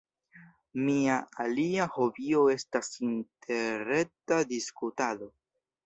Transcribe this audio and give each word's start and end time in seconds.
Mia 0.85 1.17
alia 1.43 1.87
hobio 1.97 2.41
estas 2.55 2.91
interreta 3.13 4.45
diskutado. 4.57 5.35